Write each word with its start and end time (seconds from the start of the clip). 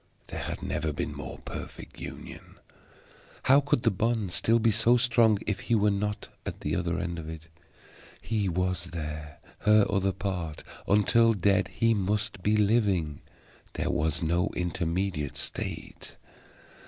There 0.25 0.39
had 0.39 0.63
never 0.63 0.91
been 0.91 1.13
more 1.15 1.37
perfect 1.45 1.99
union; 1.99 2.55
how 3.43 3.61
could 3.61 3.83
the 3.83 3.91
bond 3.91 4.31
still 4.31 4.57
be 4.57 4.71
so 4.71 4.97
strong 4.97 5.37
if 5.45 5.59
he 5.59 5.75
were 5.75 5.91
not 5.91 6.29
at 6.43 6.61
the 6.61 6.75
other 6.75 6.97
end 6.97 7.19
of 7.19 7.29
it? 7.29 7.47
He 8.19 8.49
was 8.49 8.85
there, 8.85 9.37
her 9.59 9.85
other 9.87 10.11
part; 10.11 10.63
until 10.87 11.33
dead 11.33 11.67
he 11.67 11.93
must 11.93 12.41
be 12.41 12.57
living. 12.57 13.21
There 13.73 13.91
was 13.91 14.23
no 14.23 14.49
intermediate 14.55 15.37
state. 15.37 16.15